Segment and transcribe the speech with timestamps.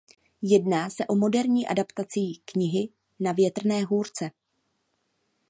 [0.41, 4.31] Jedná se o moderní adaptací knihy Na Větrné hůrce.